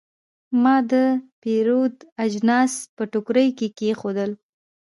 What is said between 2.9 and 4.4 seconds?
په ټوکرۍ کې کېښودل.